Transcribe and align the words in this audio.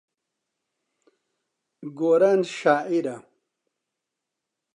گۆران 1.97 2.39
شاعیرە. 2.57 3.15